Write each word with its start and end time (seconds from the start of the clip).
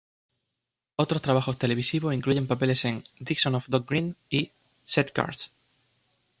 Otros 0.95 1.21
trabajos 1.21 1.59
televisivos 1.59 2.15
incluyen 2.15 2.47
papeles 2.47 2.85
en 2.85 3.03
"Dixon 3.19 3.53
of 3.53 3.69
Dock 3.69 3.87
Green" 3.87 4.17
y 4.31 4.51
"Z-Cars". 4.83 5.51